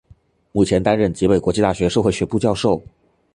[0.51, 2.81] 目前担任吉备国际大学社会学部教授。